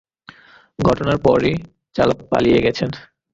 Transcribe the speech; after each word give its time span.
ঘটনার 0.79 1.17
পরই 1.17 1.53
চালক 1.95 2.17
পালিয়ে 2.31 2.59
গেছেন। 2.61 2.89